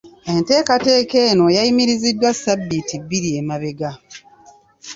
[0.33, 3.91] Enteekateeka eno yayimirizibwa ssabiiti bbiri emabega.